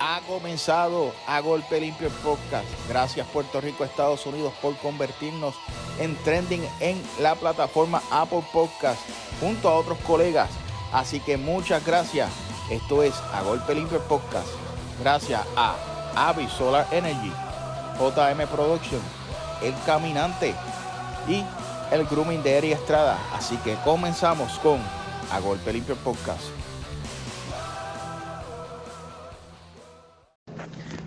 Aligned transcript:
ha 0.00 0.20
comenzado 0.26 1.12
a 1.26 1.40
golpe 1.40 1.78
limpio 1.80 2.08
el 2.08 2.12
podcast. 2.14 2.66
Gracias 2.88 3.26
Puerto 3.28 3.60
Rico, 3.60 3.84
Estados 3.84 4.24
Unidos 4.26 4.52
por 4.60 4.76
convertirnos 4.78 5.54
en 5.98 6.16
trending 6.24 6.66
en 6.80 7.00
la 7.20 7.34
plataforma 7.34 8.02
Apple 8.10 8.42
Podcast 8.52 8.98
junto 9.40 9.68
a 9.68 9.74
otros 9.74 9.98
colegas. 9.98 10.50
Así 10.92 11.20
que 11.20 11.36
muchas 11.36 11.84
gracias. 11.84 12.30
Esto 12.70 13.02
es 13.02 13.14
a 13.32 13.42
golpe 13.42 13.74
limpio 13.74 14.00
podcast. 14.00 14.48
Gracias 15.00 15.42
a 15.56 15.76
Avi 16.16 16.48
Solar 16.48 16.86
Energy, 16.90 17.32
JM 17.98 18.46
Production, 18.48 19.00
El 19.62 19.74
Caminante 19.84 20.54
y 21.28 21.44
el 21.92 22.06
grooming 22.06 22.42
de 22.42 22.58
Eri 22.58 22.72
Estrada. 22.72 23.18
Así 23.34 23.56
que 23.58 23.76
comenzamos 23.84 24.58
con 24.60 24.80
A 25.32 25.40
Golpe 25.40 25.72
Limpio 25.72 25.96
Podcast. 25.96 26.42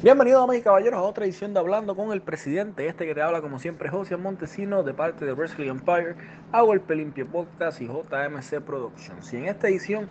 Bienvenidos, 0.03 0.41
damas 0.41 0.57
y 0.57 0.61
caballeros, 0.61 0.99
a 0.99 1.03
otra 1.03 1.23
edición 1.23 1.53
de 1.53 1.61
Hablando 1.61 1.95
con 1.95 2.11
el 2.11 2.21
Presidente. 2.21 2.85
Este 2.87 3.05
que 3.05 3.15
te 3.15 3.21
habla, 3.21 3.39
como 3.39 3.57
siempre, 3.57 3.87
José 3.87 4.17
Montesino, 4.17 4.83
de 4.83 4.93
parte 4.93 5.23
de 5.23 5.31
Wrestling 5.31 5.69
Empire, 5.69 6.15
A 6.51 6.61
Golpe 6.61 6.93
Limpio 6.93 7.25
Podcast 7.25 7.79
y 7.79 7.85
JMC 7.85 8.59
Productions. 8.65 9.31
Y 9.31 9.37
en 9.37 9.45
esta 9.45 9.69
edición 9.69 10.09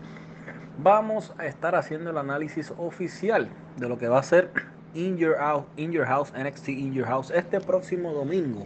vamos 0.78 1.34
a 1.36 1.44
estar 1.44 1.74
haciendo 1.74 2.08
el 2.08 2.16
análisis 2.16 2.72
oficial 2.78 3.50
de 3.76 3.86
lo 3.86 3.98
que 3.98 4.08
va 4.08 4.18
a 4.18 4.22
ser 4.22 4.48
In 4.94 5.18
Your, 5.18 5.36
House, 5.36 5.66
In 5.76 5.92
Your 5.92 6.06
House, 6.06 6.32
NXT 6.32 6.70
In 6.70 6.94
Your 6.94 7.06
House, 7.06 7.30
este 7.30 7.60
próximo 7.60 8.14
domingo, 8.14 8.64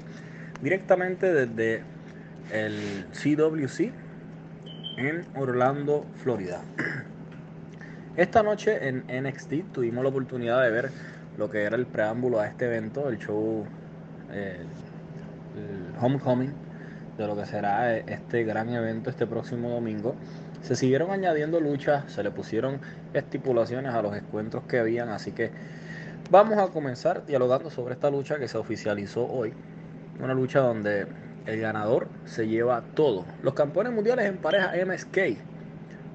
directamente 0.62 1.32
desde 1.32 1.82
el 2.52 3.04
CWC 3.10 3.90
en 4.96 5.26
Orlando, 5.34 6.06
Florida. 6.22 6.62
Esta 8.16 8.42
noche 8.42 8.88
en 8.88 9.04
NXT 9.08 9.72
tuvimos 9.72 10.04
la 10.04 10.08
oportunidad 10.08 10.62
de 10.62 10.70
ver 10.70 11.15
lo 11.38 11.50
que 11.50 11.62
era 11.62 11.76
el 11.76 11.86
preámbulo 11.86 12.40
a 12.40 12.46
este 12.46 12.66
evento, 12.66 13.08
el 13.08 13.18
show, 13.18 13.64
eh, 14.32 14.58
Homecoming, 16.00 16.52
de 17.16 17.26
lo 17.26 17.36
que 17.36 17.46
será 17.46 17.96
este 17.96 18.44
gran 18.44 18.68
evento 18.68 19.10
este 19.10 19.26
próximo 19.26 19.70
domingo. 19.70 20.14
Se 20.62 20.76
siguieron 20.76 21.10
añadiendo 21.10 21.60
luchas, 21.60 22.10
se 22.12 22.22
le 22.22 22.30
pusieron 22.30 22.80
estipulaciones 23.14 23.94
a 23.94 24.02
los 24.02 24.16
encuentros 24.16 24.64
que 24.64 24.78
habían, 24.78 25.08
así 25.10 25.32
que 25.32 25.50
vamos 26.30 26.58
a 26.58 26.68
comenzar 26.72 27.24
dialogando 27.24 27.70
sobre 27.70 27.94
esta 27.94 28.10
lucha 28.10 28.38
que 28.38 28.48
se 28.48 28.58
oficializó 28.58 29.26
hoy. 29.26 29.52
Una 30.20 30.34
lucha 30.34 30.60
donde 30.60 31.06
el 31.46 31.60
ganador 31.60 32.08
se 32.24 32.48
lleva 32.48 32.82
todo. 32.94 33.24
Los 33.42 33.54
campeones 33.54 33.92
mundiales 33.92 34.26
en 34.26 34.38
pareja 34.38 34.72
MSK 34.84 35.18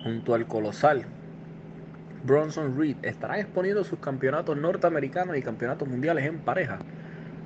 junto 0.03 0.34
al 0.34 0.48
colosal 0.48 1.06
Bronson 2.24 2.78
Reed 2.78 2.98
estarán 3.02 3.40
exponiendo 3.40 3.84
sus 3.84 4.00
campeonatos 4.00 4.58
norteamericanos 4.58 5.38
y 5.38 5.42
campeonatos 5.42 5.88
mundiales 5.88 6.26
en 6.26 6.40
pareja 6.40 6.80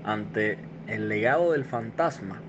ante 0.04 0.58
el 0.88 1.10
legado 1.10 1.54
del 1.54 1.64
fantasma. 1.64 2.42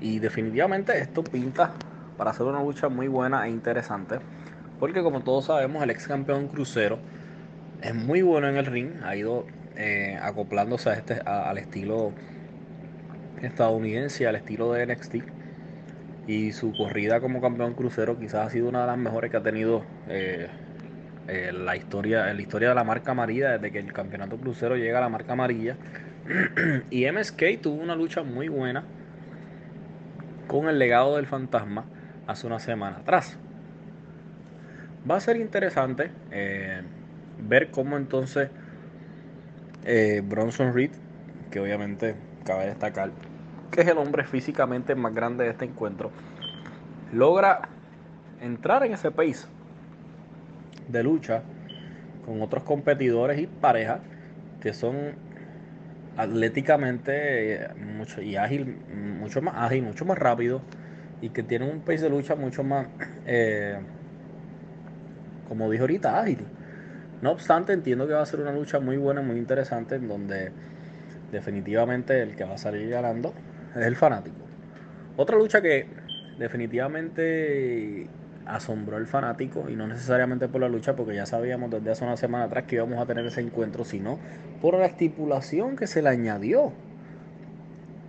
Y 0.00 0.18
definitivamente 0.18 0.98
esto 0.98 1.22
pinta 1.24 1.72
para 2.16 2.30
hacer 2.30 2.46
una 2.46 2.62
lucha 2.62 2.88
muy 2.88 3.08
buena 3.08 3.46
e 3.46 3.50
interesante. 3.50 4.18
Porque 4.78 5.02
como 5.02 5.22
todos 5.22 5.46
sabemos, 5.46 5.82
el 5.82 5.90
ex 5.90 6.06
campeón 6.06 6.48
crucero 6.48 6.98
es 7.80 7.94
muy 7.94 8.22
bueno 8.22 8.48
en 8.48 8.56
el 8.56 8.66
ring. 8.66 8.90
Ha 9.04 9.16
ido 9.16 9.46
eh, 9.76 10.18
acoplándose 10.20 10.90
a 10.90 10.94
este, 10.94 11.20
al 11.20 11.56
estilo 11.58 12.12
estadounidense, 13.40 14.26
al 14.26 14.36
estilo 14.36 14.72
de 14.72 14.86
NXT. 14.86 15.14
Y 16.26 16.52
su 16.52 16.74
corrida 16.74 17.20
como 17.20 17.40
campeón 17.40 17.74
crucero 17.74 18.18
quizás 18.18 18.46
ha 18.46 18.50
sido 18.50 18.68
una 18.68 18.82
de 18.82 18.86
las 18.88 18.98
mejores 18.98 19.30
que 19.30 19.36
ha 19.36 19.42
tenido 19.42 19.84
eh, 20.08 20.48
eh, 21.28 21.52
la, 21.52 21.76
historia, 21.76 22.32
la 22.32 22.40
historia 22.40 22.70
de 22.70 22.74
la 22.74 22.84
marca 22.84 23.12
amarilla, 23.12 23.52
desde 23.52 23.70
que 23.70 23.78
el 23.78 23.92
campeonato 23.92 24.36
crucero 24.36 24.76
llega 24.76 24.98
a 24.98 25.02
la 25.02 25.08
marca 25.08 25.34
amarilla. 25.34 25.76
y 26.90 27.10
MSK 27.10 27.60
tuvo 27.60 27.82
una 27.82 27.94
lucha 27.94 28.22
muy 28.22 28.48
buena 28.48 28.84
con 30.46 30.68
el 30.68 30.78
legado 30.78 31.16
del 31.16 31.26
fantasma 31.26 31.86
hace 32.26 32.46
una 32.46 32.58
semana 32.58 32.98
atrás. 32.98 33.38
Va 35.08 35.16
a 35.16 35.20
ser 35.20 35.36
interesante 35.36 36.10
eh, 36.30 36.82
ver 37.38 37.70
cómo 37.70 37.96
entonces 37.96 38.50
eh, 39.84 40.22
Bronson 40.24 40.74
Reed, 40.74 40.92
que 41.50 41.60
obviamente 41.60 42.16
cabe 42.44 42.66
destacar, 42.66 43.12
que 43.70 43.80
es 43.80 43.88
el 43.88 43.98
hombre 43.98 44.24
físicamente 44.24 44.94
más 44.94 45.14
grande 45.14 45.44
de 45.44 45.50
este 45.50 45.64
encuentro, 45.64 46.10
logra 47.12 47.68
entrar 48.40 48.84
en 48.84 48.92
ese 48.92 49.10
pace 49.10 49.46
de 50.92 51.02
lucha 51.02 51.42
con 52.24 52.40
otros 52.42 52.62
competidores 52.62 53.40
y 53.40 53.46
parejas 53.46 54.00
que 54.60 54.72
son 54.72 55.14
atléticamente 56.16 57.68
mucho 57.76 58.22
y 58.22 58.36
ágil, 58.36 58.76
mucho 59.18 59.42
más 59.42 59.54
ágil, 59.56 59.82
mucho 59.82 60.04
más 60.04 60.18
rápido 60.18 60.60
y 61.20 61.30
que 61.30 61.42
tienen 61.42 61.70
un 61.70 61.80
pace 61.80 62.02
de 62.02 62.10
lucha 62.10 62.34
mucho 62.34 62.62
más, 62.62 62.86
eh, 63.26 63.78
como 65.48 65.70
dije 65.70 65.80
ahorita, 65.80 66.20
ágil. 66.20 66.38
No 67.22 67.30
obstante, 67.30 67.72
entiendo 67.72 68.06
que 68.06 68.14
va 68.14 68.22
a 68.22 68.26
ser 68.26 68.40
una 68.40 68.52
lucha 68.52 68.80
muy 68.80 68.96
buena, 68.96 69.22
muy 69.22 69.38
interesante, 69.38 69.94
en 69.94 70.08
donde 70.08 70.50
definitivamente 71.30 72.20
el 72.20 72.34
que 72.34 72.44
va 72.44 72.54
a 72.54 72.58
salir 72.58 72.90
ganando 72.90 73.34
es 73.74 73.86
el 73.86 73.96
fanático. 73.96 74.36
Otra 75.16 75.36
lucha 75.36 75.62
que 75.62 75.86
definitivamente 76.38 78.08
asombró 78.46 78.96
al 78.96 79.06
fanático 79.06 79.68
y 79.68 79.76
no 79.76 79.86
necesariamente 79.86 80.48
por 80.48 80.60
la 80.60 80.68
lucha 80.68 80.96
porque 80.96 81.14
ya 81.14 81.26
sabíamos 81.26 81.70
desde 81.70 81.90
hace 81.90 82.04
una 82.04 82.16
semana 82.16 82.44
atrás 82.44 82.64
que 82.64 82.76
íbamos 82.76 82.98
a 82.98 83.06
tener 83.06 83.24
ese 83.26 83.40
encuentro, 83.40 83.84
sino 83.84 84.18
por 84.60 84.74
la 84.74 84.86
estipulación 84.86 85.76
que 85.76 85.86
se 85.86 86.02
le 86.02 86.08
añadió. 86.08 86.72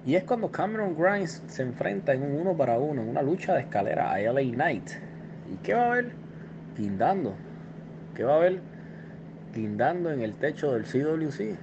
Y 0.05 0.15
es 0.15 0.23
cuando 0.23 0.51
Cameron 0.51 0.95
Grimes 0.97 1.41
se 1.47 1.63
enfrenta 1.63 2.13
en 2.13 2.23
un 2.23 2.41
uno 2.41 2.57
para 2.57 2.77
uno, 2.77 3.01
en 3.01 3.09
una 3.09 3.21
lucha 3.21 3.53
de 3.53 3.61
escalera 3.61 4.11
a 4.11 4.19
LA 4.19 4.41
Knight. 4.53 4.89
¿Y 5.51 5.55
qué 5.63 5.73
va 5.73 5.83
a 5.83 5.91
haber? 5.91 6.11
Guindando. 6.77 7.35
¿Qué 8.13 8.23
va 8.23 8.33
a 8.33 8.37
haber? 8.37 8.59
Guindando 9.53 10.11
en 10.11 10.21
el 10.21 10.33
techo 10.33 10.73
del 10.73 10.83
CWC. 10.83 11.57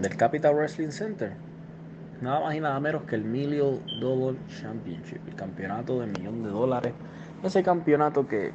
Del 0.00 0.16
Capital 0.16 0.54
Wrestling 0.54 0.90
Center 0.90 1.43
nada 2.20 2.40
más 2.40 2.54
y 2.54 2.60
nada 2.60 2.78
menos 2.80 3.02
que 3.04 3.16
el 3.16 3.24
Million 3.24 3.80
Dollar 4.00 4.34
Championship, 4.48 5.20
el 5.26 5.34
campeonato 5.34 6.00
de 6.00 6.06
millón 6.06 6.42
de 6.42 6.50
dólares. 6.50 6.92
Ese 7.42 7.62
campeonato 7.62 8.26
que 8.26 8.52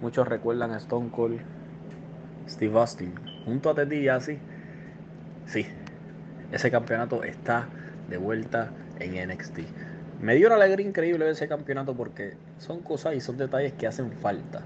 muchos 0.00 0.26
recuerdan 0.26 0.72
a 0.72 0.78
Stone 0.78 1.10
Cold 1.10 1.40
Steve 2.48 2.78
Austin, 2.78 3.14
junto 3.44 3.70
a 3.70 3.74
Ted 3.74 3.88
DiBiase. 3.88 4.38
Sí, 5.46 5.66
ese 6.50 6.70
campeonato 6.70 7.24
está 7.24 7.68
de 8.08 8.16
vuelta 8.16 8.70
en 8.98 9.28
NXT. 9.28 9.58
Me 10.20 10.34
dio 10.36 10.46
una 10.46 10.56
alegría 10.56 10.86
increíble 10.86 11.28
ese 11.28 11.48
campeonato 11.48 11.94
porque 11.94 12.34
son 12.58 12.80
cosas 12.80 13.14
y 13.14 13.20
son 13.20 13.36
detalles 13.36 13.72
que 13.72 13.86
hacen 13.86 14.12
falta. 14.12 14.62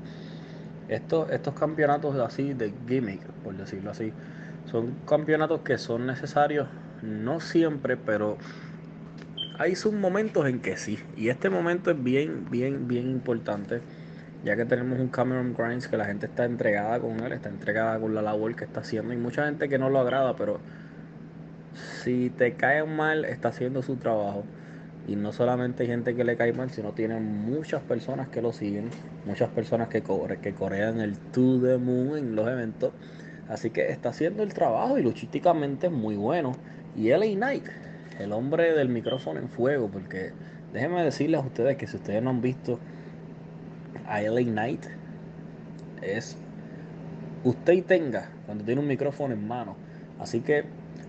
Estos, 0.89 1.31
estos 1.31 1.55
campeonatos 1.55 2.15
así 2.17 2.55
de 2.55 2.73
gimmick, 2.87 3.23
por 3.43 3.57
decirlo 3.57 3.91
así, 3.91 4.13
son 4.67 4.95
campeonatos 5.07 5.61
que 5.61 5.78
son 5.78 6.07
necesarios 6.07 6.69
no 7.03 7.41
siempre, 7.41 7.97
pero 7.97 8.39
hay 9.59 9.75
sus 9.75 9.93
momentos 9.93 10.47
en 10.47 10.61
que 10.61 10.77
sí. 10.77 10.99
Y 11.17 11.29
este 11.29 11.51
momento 11.51 11.91
es 11.91 12.03
bien, 12.03 12.47
bien, 12.51 12.89
bien 12.89 13.11
importante. 13.11 13.81
Ya 14.45 14.57
que 14.57 14.65
tenemos 14.65 14.99
un 15.01 15.09
Cameron 15.09 15.55
Grimes 15.55 15.89
que 15.89 15.97
la 15.97 16.05
gente 16.05 16.27
está 16.27 16.45
entregada 16.45 17.01
con 17.01 17.21
él, 17.21 17.33
está 17.33 17.49
entregada 17.49 17.99
con 17.99 18.15
la 18.15 18.23
labor 18.23 18.55
que 18.55 18.65
está 18.65 18.81
haciendo. 18.81 19.12
Y 19.12 19.17
mucha 19.17 19.47
gente 19.47 19.69
que 19.69 19.79
no 19.79 19.91
lo 19.91 19.99
agrada, 19.99 20.37
pero 20.37 20.61
si 22.03 22.31
te 22.31 22.55
cae 22.55 22.84
mal, 22.84 23.25
está 23.25 23.49
haciendo 23.49 23.83
su 23.83 23.97
trabajo. 23.97 24.45
Y 25.09 25.17
no 25.17 25.33
solamente 25.33 25.84
hay 25.84 25.89
gente 25.89 26.15
que 26.15 26.25
le 26.25 26.37
cae 26.37 26.53
mal, 26.53 26.71
sino 26.71 26.93
tiene 26.93 27.21
muchas 27.21 27.83
personas 27.83 28.28
que 28.28 28.43
lo 28.43 28.53
siguen, 28.53 28.91
muchas 29.25 29.49
personas 29.51 29.89
que, 29.89 30.03
que 30.43 30.53
corean 30.53 31.01
el 31.01 31.16
To 31.16 31.60
The 31.60 31.78
Moon 31.78 32.19
en 32.19 32.34
los 32.34 32.48
eventos. 32.48 32.93
Así 33.48 33.71
que 33.71 33.91
está 33.91 34.09
haciendo 34.09 34.43
el 34.43 34.53
trabajo 34.53 34.98
y 34.98 35.03
luchísticamente 35.03 35.87
es 35.87 35.93
muy 35.93 36.16
bueno. 36.16 36.53
Y 36.97 37.10
LA 37.10 37.27
Knight, 37.34 37.65
el 38.19 38.33
hombre 38.33 38.72
del 38.75 38.89
micrófono 38.89 39.39
en 39.39 39.48
fuego, 39.48 39.89
porque 39.89 40.33
déjenme 40.72 41.03
decirles 41.03 41.43
a 41.43 41.45
ustedes 41.45 41.77
que 41.77 41.87
si 41.87 41.97
ustedes 41.97 42.22
no 42.22 42.31
han 42.31 42.41
visto 42.41 42.81
a 44.07 44.22
LA 44.22 44.43
Knight, 44.43 44.87
es 46.01 46.39
usted 47.45 47.84
tenga 47.84 48.31
cuando 48.47 48.65
tiene 48.65 48.81
un 48.81 48.87
micrófono 48.87 49.34
en 49.34 49.47
mano. 49.47 49.77
Así 50.19 50.41
que 50.41 50.65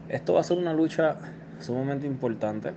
esto 0.10 0.34
va 0.34 0.42
a 0.42 0.44
ser 0.44 0.58
una 0.58 0.74
lucha 0.74 1.18
sumamente 1.60 2.06
importante. 2.06 2.74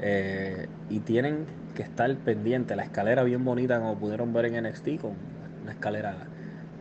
Eh, 0.00 0.68
y 0.90 1.00
tienen 1.00 1.46
que 1.74 1.82
estar 1.82 2.14
pendientes. 2.16 2.76
La 2.76 2.82
escalera 2.82 3.22
bien 3.22 3.44
bonita, 3.44 3.78
como 3.78 3.96
pudieron 3.98 4.32
ver 4.32 4.46
en 4.46 4.64
NXT, 4.64 5.00
con 5.00 5.12
una 5.62 5.72
escalera 5.72 6.16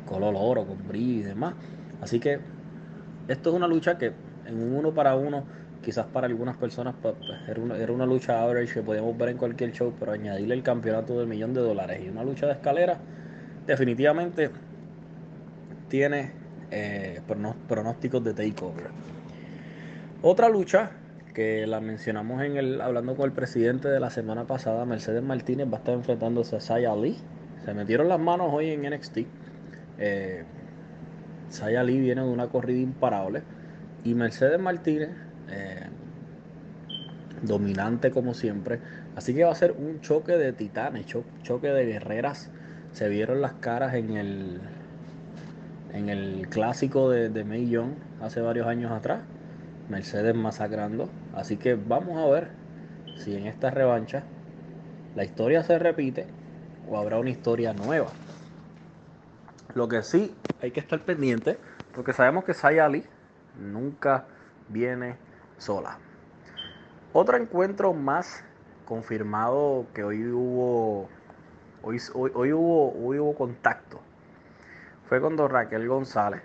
color 0.06 0.36
oro, 0.38 0.65
con 0.65 0.88
brillo 0.88 1.21
y 1.21 1.24
demás. 1.24 1.53
Así 2.01 2.19
que 2.19 2.39
esto 3.27 3.50
es 3.50 3.56
una 3.56 3.68
lucha 3.68 3.97
que 3.97 4.12
en 4.47 4.62
un 4.62 4.74
uno 4.74 4.94
para 4.94 5.15
uno, 5.15 5.44
quizás 5.81 6.06
para 6.07 6.27
algunas 6.27 6.57
personas 6.57 6.95
pues, 7.01 7.15
pues, 7.19 7.39
era, 7.47 7.62
una, 7.62 7.77
era 7.77 7.92
una 7.92 8.06
lucha 8.06 8.42
average 8.42 8.74
que 8.74 8.81
podíamos 8.81 9.18
ver 9.18 9.30
en 9.30 9.38
cualquier 9.38 9.71
show, 9.71 9.94
pero 10.00 10.12
añadirle 10.12 10.56
el 10.56 10.63
campeonato 10.63 11.19
del 11.19 11.27
millón 11.27 11.53
de 11.53 11.62
dólares 11.62 12.01
y 12.03 12.09
una 12.09 12.24
lucha 12.24 12.47
de 12.47 12.53
escalera, 12.53 12.97
definitivamente 13.68 14.50
tiene 15.89 16.31
eh, 16.71 17.21
pronósticos 17.68 18.24
de 18.24 18.33
takeover. 18.33 18.88
Otra 20.21 20.50
lucha 20.50 20.92
que 21.36 21.68
la 21.68 21.81
mencionamos 21.81 22.42
en 22.42 22.57
el 22.57 22.81
hablando 22.81 23.15
con 23.15 23.25
el 23.25 23.31
presidente 23.31 23.89
de 23.89 24.00
la 24.00 24.09
semana 24.09 24.45
pasada, 24.45 24.86
Mercedes 24.86 25.21
Martínez 25.21 25.68
va 25.68 25.75
a 25.75 25.80
estar 25.80 25.94
enfrentándose 25.94 26.56
a 26.56 26.62
Saya 26.62 26.95
Lee. 26.95 27.18
Se 27.63 27.74
metieron 27.74 28.09
las 28.09 28.19
manos 28.19 28.47
hoy 28.51 28.71
en 28.71 28.89
NXT. 28.89 29.19
Eh, 30.00 30.44
Saya 31.50 31.83
Lee 31.83 32.00
viene 32.00 32.21
de 32.21 32.30
una 32.30 32.47
corrida 32.47 32.80
imparable 32.80 33.44
y 34.06 34.13
Mercedes 34.13 34.60
Martínez 34.60 35.10
eh, 35.50 35.88
dominante 37.42 38.12
como 38.12 38.34
siempre. 38.34 38.80
Así 39.16 39.34
que 39.34 39.44
va 39.44 39.52
a 39.52 39.56
ser 39.56 39.74
un 39.74 40.00
choque 40.00 40.38
de 40.38 40.54
titanes, 40.54 41.06
choque 41.44 41.68
de 41.68 41.86
guerreras. 41.86 42.52
Se 42.94 43.10
vieron 43.10 43.42
las 43.42 43.54
caras 43.54 43.96
en 43.96 44.12
el 44.16 44.62
en 45.94 46.10
el 46.10 46.48
clásico 46.50 47.10
de, 47.10 47.30
de 47.30 47.44
May 47.44 47.69
Young 47.69 47.94
hace 48.22 48.42
varios 48.42 48.68
años 48.68 48.92
atrás. 48.92 49.22
Mercedes 49.90 50.36
masacrando. 50.36 51.10
Así 51.34 51.57
que 51.57 51.75
vamos 51.75 52.18
a 52.18 52.30
ver 52.30 52.50
si 53.18 53.36
en 53.36 53.48
esta 53.48 53.72
revancha 53.72 54.24
la 55.16 55.24
historia 55.24 55.63
se 55.63 55.80
repite 55.80 56.28
o 56.90 56.98
habrá 56.98 57.18
una 57.18 57.31
historia 57.31 57.74
nueva. 57.74 58.10
Lo 59.74 59.88
que 59.88 60.04
sí 60.04 60.34
hay 60.62 60.72
que 60.72 60.80
estar 60.80 61.00
pendiente, 61.02 61.57
porque 61.94 62.13
sabemos 62.13 62.44
que 62.44 62.54
Sayali 62.54 63.04
nunca 63.60 64.25
viene 64.69 65.18
sola. 65.57 65.98
Otro 67.13 67.38
encuentro 67.38 67.94
más 67.94 68.44
confirmado 68.86 69.88
que 69.94 70.04
hoy 70.04 70.25
hubo 70.28 71.10
hoy, 71.81 71.98
hoy, 72.13 72.54
hubo 72.54 73.07
hoy 73.07 73.19
hubo 73.19 73.36
contacto 73.36 74.02
fue 75.07 75.22
cuando 75.22 75.48
Raquel 75.48 75.88
González 75.88 76.42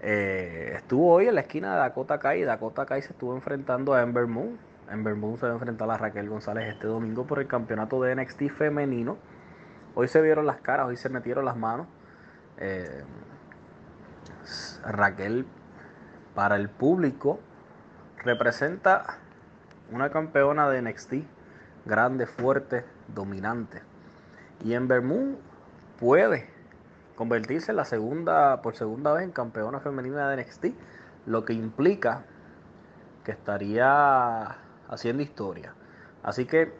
eh, 0.00 0.74
estuvo 0.76 1.12
hoy 1.12 1.26
en 1.26 1.34
la 1.34 1.40
esquina 1.40 1.72
de 1.72 1.80
Dakota 1.80 2.18
Kai. 2.18 2.42
Dakota 2.42 2.86
Kai 2.86 3.02
se 3.02 3.12
estuvo 3.12 3.34
enfrentando 3.34 3.94
a 3.94 4.02
Ember 4.02 4.26
Moon. 4.26 4.58
Ember 4.90 5.14
Moon 5.14 5.38
se 5.38 5.46
va 5.46 5.52
a 5.52 5.54
enfrentar 5.54 5.90
a 5.90 5.96
Raquel 5.96 6.28
González 6.28 6.68
este 6.68 6.86
domingo 6.86 7.26
por 7.26 7.40
el 7.40 7.46
campeonato 7.46 8.00
de 8.02 8.14
NXT 8.14 8.50
femenino. 8.50 9.16
Hoy 9.94 10.08
se 10.08 10.20
vieron 10.20 10.46
las 10.46 10.60
caras, 10.60 10.86
hoy 10.86 10.96
se 10.96 11.08
metieron 11.08 11.44
las 11.44 11.56
manos. 11.56 11.86
Eh, 12.58 13.02
Raquel, 14.84 15.46
para 16.34 16.56
el 16.56 16.68
público, 16.68 17.40
representa 18.24 19.18
una 19.90 20.10
campeona 20.10 20.68
de 20.68 20.82
NXT, 20.82 21.14
grande, 21.84 22.26
fuerte, 22.26 22.84
dominante. 23.08 23.82
Y 24.64 24.74
Ember 24.74 25.02
Moon 25.02 25.38
puede 25.98 26.50
convertirse 27.16 27.72
la 27.72 27.84
segunda, 27.84 28.62
por 28.62 28.76
segunda 28.76 29.12
vez 29.12 29.24
en 29.24 29.32
campeona 29.32 29.80
femenina 29.80 30.28
de 30.28 30.42
NXT, 30.42 30.66
lo 31.26 31.44
que 31.44 31.52
implica 31.52 32.24
que 33.24 33.32
estaría 33.32 34.56
haciendo 34.88 35.22
historia. 35.22 35.74
Así 36.22 36.46
que 36.46 36.72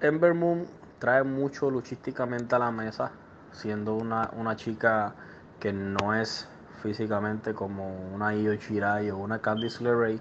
Ember 0.00 0.34
Moon 0.34 0.66
trae 0.98 1.22
mucho 1.24 1.70
luchísticamente 1.70 2.54
a 2.54 2.58
la 2.58 2.70
mesa, 2.70 3.12
siendo 3.52 3.94
una, 3.94 4.30
una 4.36 4.56
chica 4.56 5.14
que 5.60 5.72
no 5.72 6.14
es 6.14 6.48
físicamente 6.82 7.54
como 7.54 7.94
una 8.14 8.34
Io 8.34 8.54
Shirai 8.54 9.10
o 9.10 9.18
una 9.18 9.40
Candice 9.40 9.84
LeRae, 9.84 10.18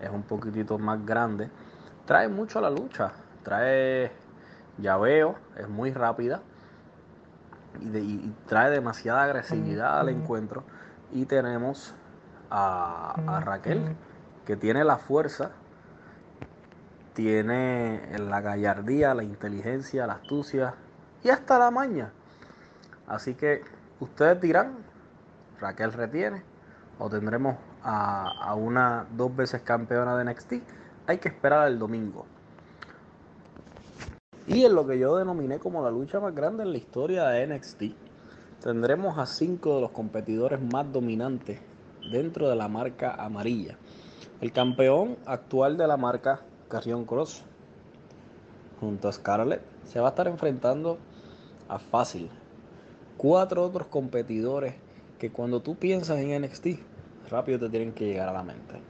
es 0.00 0.10
un 0.10 0.22
poquitito 0.22 0.78
más 0.78 1.04
grande. 1.04 1.50
Trae 2.06 2.28
mucho 2.28 2.60
a 2.60 2.62
la 2.62 2.70
lucha, 2.70 3.12
trae 3.42 4.12
llaveo, 4.78 5.36
es 5.56 5.68
muy 5.68 5.92
rápida 5.92 6.40
y, 7.80 8.32
trae 8.46 8.70
demasiada 8.70 9.24
agresividad 9.24 10.00
al 10.00 10.08
encuentro. 10.08 10.62
Y 11.12 11.26
tenemos 11.26 11.94
a, 12.50 13.14
a 13.26 13.40
Raquel, 13.40 13.96
que 14.46 14.56
tiene 14.56 14.84
la 14.84 14.96
fuerza, 14.96 15.50
tiene 17.14 18.16
la 18.18 18.40
gallardía, 18.40 19.14
la 19.14 19.24
inteligencia, 19.24 20.06
la 20.06 20.14
astucia 20.14 20.74
y 21.22 21.28
hasta 21.28 21.58
la 21.58 21.70
maña. 21.70 22.12
Así 23.06 23.34
que 23.34 23.62
ustedes 24.02 24.40
dirán, 24.40 24.78
Raquel 25.60 25.92
retiene 25.92 26.42
o 26.98 27.08
tendremos 27.08 27.56
a, 27.82 28.54
una 28.54 29.06
dos 29.12 29.34
veces 29.34 29.62
campeona 29.62 30.16
de 30.16 30.24
NXT. 30.24 30.52
Hay 31.06 31.18
que 31.18 31.28
esperar 31.28 31.68
el 31.68 31.78
domingo. 31.78 32.26
Y 34.46 34.64
en 34.64 34.74
lo 34.74 34.86
que 34.86 34.98
yo 34.98 35.16
denominé 35.16 35.58
como 35.58 35.82
la 35.82 35.90
lucha 35.90 36.20
más 36.20 36.34
grande 36.34 36.64
en 36.64 36.72
la 36.72 36.78
historia 36.78 37.28
de 37.28 37.46
NXT, 37.46 37.82
tendremos 38.60 39.18
a 39.18 39.26
cinco 39.26 39.76
de 39.76 39.80
los 39.82 39.90
competidores 39.90 40.60
más 40.60 40.92
dominantes 40.92 41.60
dentro 42.10 42.48
de 42.48 42.56
la 42.56 42.68
marca 42.68 43.14
amarilla. 43.14 43.76
El 44.40 44.52
campeón 44.52 45.16
actual 45.26 45.76
de 45.76 45.86
la 45.86 45.96
marca, 45.96 46.40
Carrion 46.68 47.04
Cross, 47.04 47.44
junto 48.80 49.08
a 49.08 49.12
Scarlett, 49.12 49.62
se 49.84 50.00
va 50.00 50.08
a 50.08 50.10
estar 50.10 50.26
enfrentando 50.26 50.98
a 51.68 51.78
Fácil. 51.78 52.30
Cuatro 53.16 53.64
otros 53.64 53.86
competidores 53.86 54.74
que 55.18 55.30
cuando 55.30 55.60
tú 55.60 55.76
piensas 55.76 56.18
en 56.18 56.42
NXT, 56.42 56.66
rápido 57.30 57.58
te 57.58 57.68
tienen 57.68 57.92
que 57.92 58.06
llegar 58.06 58.28
a 58.28 58.32
la 58.32 58.42
mente. 58.42 58.80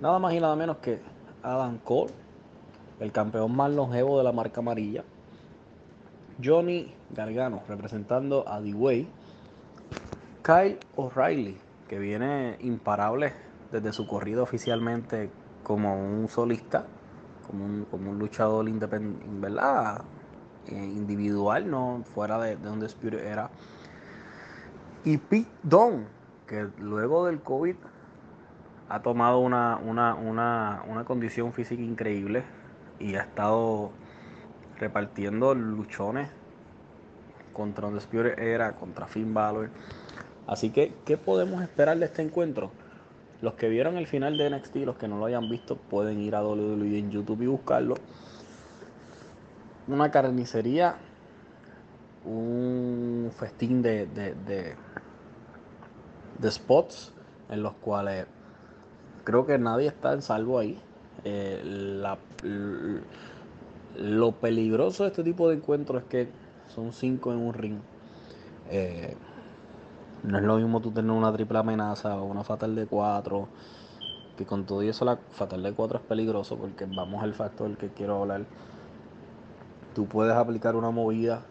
Nada 0.00 0.18
más 0.18 0.34
y 0.34 0.40
nada 0.40 0.54
menos 0.56 0.78
que 0.78 1.00
Adam 1.42 1.78
Cole, 1.78 2.12
el 3.00 3.12
campeón 3.12 3.54
más 3.56 3.70
longevo 3.70 4.18
de 4.18 4.24
la 4.24 4.32
marca 4.32 4.60
amarilla. 4.60 5.04
Johnny 6.42 6.92
Gargano 7.10 7.62
representando 7.68 8.46
a 8.48 8.60
D-Way. 8.60 9.08
Kyle 10.42 10.78
O'Reilly, 10.96 11.56
que 11.88 11.98
viene 11.98 12.56
imparable 12.60 13.32
desde 13.72 13.92
su 13.92 14.06
corrido 14.06 14.42
oficialmente 14.42 15.30
como 15.62 15.96
un 15.96 16.28
solista, 16.28 16.84
como 17.46 17.64
un, 17.64 17.86
como 17.90 18.10
un 18.10 18.18
luchador 18.18 18.68
independiente, 18.68 19.26
¿verdad? 19.40 20.02
Eh, 20.68 20.74
individual, 20.74 21.70
no 21.70 22.04
fuera 22.14 22.38
de, 22.38 22.56
de 22.56 22.64
donde 22.64 22.86
Spirit 22.86 23.20
era. 23.20 23.50
Y 25.04 25.18
Pete 25.18 25.50
Don, 25.62 26.06
que 26.46 26.68
luego 26.78 27.26
del 27.26 27.40
COVID 27.40 27.76
ha 28.88 29.02
tomado 29.02 29.40
una, 29.40 29.76
una, 29.76 30.14
una, 30.14 30.82
una 30.88 31.04
condición 31.04 31.52
física 31.52 31.82
increíble, 31.82 32.44
y 32.98 33.14
ha 33.16 33.22
estado 33.22 33.90
repartiendo 34.78 35.54
luchones 35.54 36.30
contra 37.52 37.86
Undisputed 37.86 38.38
Era, 38.38 38.72
contra 38.72 39.06
Finn 39.06 39.34
Balor. 39.34 39.70
Así 40.46 40.70
que, 40.70 40.94
¿qué 41.04 41.16
podemos 41.16 41.62
esperar 41.62 41.98
de 41.98 42.06
este 42.06 42.22
encuentro? 42.22 42.70
Los 43.40 43.54
que 43.54 43.68
vieron 43.68 43.96
el 43.96 44.06
final 44.06 44.38
de 44.38 44.50
NXT, 44.50 44.76
los 44.76 44.96
que 44.96 45.08
no 45.08 45.18
lo 45.18 45.26
hayan 45.26 45.48
visto, 45.48 45.76
pueden 45.76 46.20
ir 46.20 46.34
a 46.34 46.42
WWE 46.42 46.98
en 46.98 47.10
YouTube 47.10 47.42
y 47.42 47.46
buscarlo. 47.46 47.96
Una 49.86 50.10
carnicería, 50.10 50.96
un 52.24 53.30
festín 53.36 53.82
de, 53.82 54.06
de, 54.06 54.34
de, 56.40 56.50
spots 56.50 57.12
en 57.50 57.62
los 57.62 57.74
cuales 57.74 58.26
creo 59.24 59.44
que 59.46 59.58
nadie 59.58 59.88
está 59.88 60.12
en 60.12 60.22
salvo 60.22 60.58
ahí. 60.58 60.78
Eh, 61.24 61.90
lo 63.96 64.32
peligroso 64.32 65.04
de 65.04 65.10
este 65.10 65.22
tipo 65.22 65.48
de 65.48 65.56
encuentros 65.56 66.02
es 66.02 66.08
que 66.08 66.28
son 66.68 66.92
cinco 66.92 67.32
en 67.32 67.38
un 67.38 67.54
ring. 67.54 67.78
Eh, 68.70 69.16
no 70.22 70.38
es 70.38 70.44
lo 70.44 70.56
mismo 70.56 70.80
tú 70.80 70.90
tener 70.90 71.10
una 71.10 71.32
triple 71.32 71.58
amenaza 71.58 72.16
o 72.16 72.24
una 72.24 72.44
fatal 72.44 72.74
de 72.74 72.86
cuatro. 72.86 73.48
Que 74.36 74.44
con 74.44 74.64
todo 74.64 74.82
eso 74.82 75.04
la 75.04 75.16
fatal 75.16 75.62
de 75.62 75.72
cuatro 75.72 75.98
es 75.98 76.04
peligroso 76.04 76.56
porque 76.56 76.86
vamos 76.86 77.22
al 77.22 77.34
factor 77.34 77.76
que 77.76 77.88
quiero 77.90 78.22
hablar. 78.22 78.44
Tú 79.94 80.06
puedes 80.06 80.34
aplicar 80.34 80.76
una 80.76 80.90
movida 80.90 81.42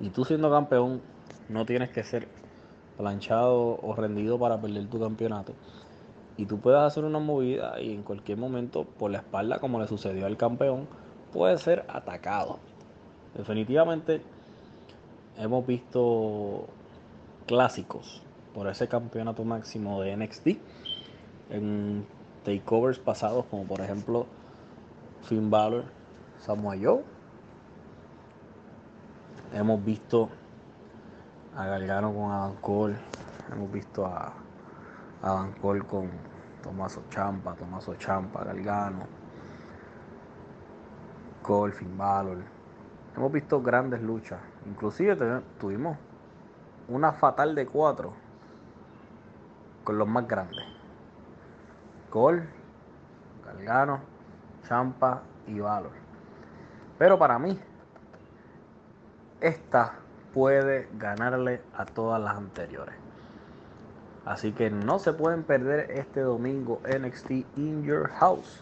y 0.00 0.10
tú 0.10 0.24
siendo 0.24 0.50
campeón 0.50 1.00
no 1.48 1.66
tienes 1.66 1.90
que 1.90 2.04
ser 2.04 2.28
planchado 2.96 3.78
o 3.82 3.94
rendido 3.96 4.38
para 4.38 4.60
perder 4.60 4.86
tu 4.88 5.00
campeonato 5.00 5.54
y 6.40 6.46
tú 6.46 6.58
puedes 6.58 6.80
hacer 6.80 7.04
una 7.04 7.18
movida 7.18 7.78
y 7.82 7.92
en 7.92 8.02
cualquier 8.02 8.38
momento 8.38 8.84
por 8.84 9.10
la 9.10 9.18
espalda, 9.18 9.58
como 9.58 9.78
le 9.78 9.86
sucedió 9.86 10.24
al 10.24 10.38
campeón, 10.38 10.88
puede 11.34 11.58
ser 11.58 11.84
atacado. 11.86 12.58
Definitivamente 13.36 14.22
hemos 15.36 15.66
visto 15.66 16.64
clásicos 17.46 18.22
por 18.54 18.68
ese 18.68 18.88
campeonato 18.88 19.44
máximo 19.44 20.00
de 20.00 20.16
NXT 20.16 20.46
en 21.50 22.06
takeovers 22.42 22.98
pasados, 22.98 23.44
como 23.50 23.64
por 23.64 23.82
ejemplo 23.82 24.24
Finn 25.24 25.50
Balor, 25.50 25.84
Samoa 26.40 26.74
Joe. 26.80 27.04
Hemos 29.52 29.84
visto 29.84 30.30
a 31.54 31.66
Gargano 31.66 32.14
con 32.14 32.30
Adam 32.30 32.54
Cole, 32.60 32.96
hemos 33.52 33.70
visto 33.70 34.06
a 34.06 34.32
Adam 35.22 35.52
Cole 35.60 35.82
con 35.82 36.08
Tomaso 36.62 37.02
Champa, 37.10 37.54
Tomaso 37.54 37.94
Champa, 37.96 38.44
Galgano, 38.44 39.06
Cole, 41.42 41.72
Finn 41.72 41.98
hemos 43.16 43.32
visto 43.32 43.60
grandes 43.60 44.00
luchas. 44.00 44.40
Inclusive 44.66 45.42
tuvimos 45.58 45.98
una 46.88 47.12
fatal 47.12 47.54
de 47.54 47.66
cuatro 47.66 48.14
con 49.84 49.98
los 49.98 50.08
más 50.08 50.26
grandes. 50.26 50.64
Gol, 52.10 52.48
Galgano, 53.44 54.00
Champa 54.66 55.22
y 55.46 55.60
Valor. 55.60 56.09
Pero 57.00 57.18
para 57.18 57.38
mí, 57.38 57.58
esta 59.40 59.94
puede 60.34 60.86
ganarle 60.98 61.62
a 61.74 61.86
todas 61.86 62.20
las 62.20 62.36
anteriores. 62.36 62.94
Así 64.26 64.52
que 64.52 64.68
no 64.68 64.98
se 64.98 65.14
pueden 65.14 65.44
perder 65.44 65.92
este 65.92 66.20
domingo 66.20 66.82
NXT 66.84 67.30
In 67.56 67.84
Your 67.84 68.10
House. 68.10 68.60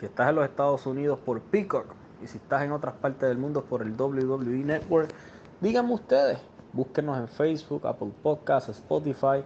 Si 0.00 0.06
estás 0.06 0.30
en 0.30 0.34
los 0.34 0.46
Estados 0.46 0.84
Unidos 0.84 1.20
por 1.20 1.42
Peacock 1.42 1.94
y 2.20 2.26
si 2.26 2.38
estás 2.38 2.62
en 2.62 2.72
otras 2.72 2.96
partes 2.96 3.28
del 3.28 3.38
mundo 3.38 3.62
por 3.62 3.82
el 3.82 3.92
WWE 3.92 4.64
Network, 4.64 5.14
díganme 5.60 5.94
ustedes. 5.94 6.40
Búsquenos 6.72 7.18
en 7.18 7.28
Facebook, 7.28 7.86
Apple 7.86 8.10
Podcasts, 8.20 8.70
Spotify, 8.70 9.44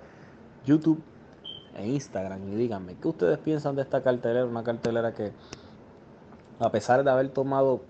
YouTube 0.65 1.03
e 1.75 1.87
Instagram 1.89 2.43
y 2.49 2.55
díganme 2.55 2.97
qué 2.97 3.07
ustedes 3.07 3.37
piensan 3.37 3.77
de 3.77 3.83
esta 3.83 4.03
cartelera. 4.03 4.47
Una 4.47 4.65
cartelera 4.65 5.13
que, 5.13 5.31
a 6.59 6.71
pesar 6.71 7.05
de 7.05 7.11
haber 7.11 7.29
tomado 7.29 7.83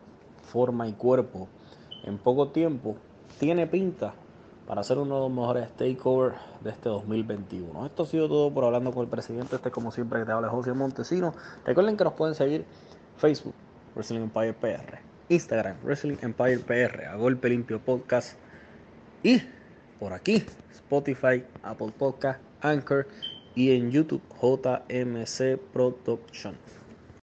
forma 0.44 0.88
y 0.88 0.92
cuerpo 0.92 1.48
en 2.04 2.18
poco 2.18 2.48
tiempo, 2.48 2.96
tiene 3.38 3.66
pinta 3.66 4.14
para 4.66 4.82
ser 4.82 4.98
uno 4.98 5.16
de 5.16 5.20
los 5.22 5.30
mejores 5.30 5.68
takeovers 5.76 6.36
de 6.62 6.70
este 6.70 6.88
2021. 6.88 7.86
Esto 7.86 8.04
ha 8.04 8.06
sido 8.06 8.28
todo 8.28 8.52
por 8.52 8.64
hablando 8.64 8.92
con 8.92 9.04
el 9.04 9.08
presidente. 9.08 9.56
Este, 9.56 9.70
como 9.70 9.90
siempre, 9.90 10.20
que 10.20 10.26
te 10.26 10.32
habla 10.32 10.48
José 10.48 10.72
Montesino. 10.72 11.34
Recuerden 11.64 11.96
que 11.96 12.04
nos 12.04 12.14
pueden 12.14 12.34
seguir 12.34 12.64
Facebook, 13.16 13.54
Wrestling 13.94 14.20
Empire 14.20 14.54
PR, 14.54 14.98
Instagram, 15.28 15.76
Wrestling 15.84 16.16
Empire 16.22 16.58
PR, 16.58 17.06
a 17.06 17.16
Golpe 17.16 17.48
Limpio 17.48 17.80
Podcast 17.80 18.36
y 19.22 19.42
por 19.98 20.12
aquí, 20.12 20.44
Spotify, 20.72 21.44
Apple 21.62 21.92
Podcast, 21.96 22.40
Anchor 22.60 23.06
y 23.54 23.70
en 23.72 23.90
YouTube, 23.90 24.22
JMC 24.40 25.58
Production. 25.72 26.56